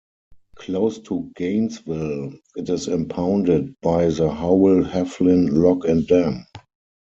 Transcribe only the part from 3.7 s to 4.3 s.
by